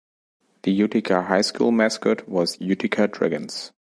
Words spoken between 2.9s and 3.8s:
Dragons.